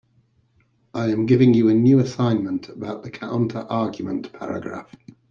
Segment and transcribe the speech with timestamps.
[0.95, 4.89] I am giving you a new assignment about the counterargument paragraph.